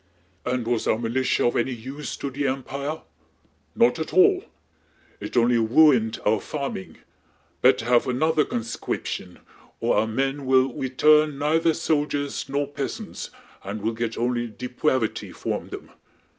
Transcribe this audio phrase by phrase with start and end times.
[0.47, 3.03] "And was our militia of any use to the Empia?
[3.75, 4.43] Not at all!
[5.19, 6.97] It only wuined our farming!
[7.61, 9.37] Bettah have another conscwiption...
[9.79, 13.29] o' ou' men will wetu'n neithah soldiers no' peasants,
[13.63, 15.91] and we'll get only depwavity fwom them.